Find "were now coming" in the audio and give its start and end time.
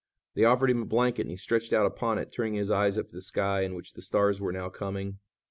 4.41-5.19